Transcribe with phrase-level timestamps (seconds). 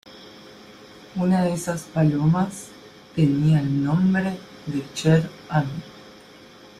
[1.15, 2.69] Una de esas palomas
[3.15, 4.35] tenía el nombre
[4.65, 5.83] de Cher Ami.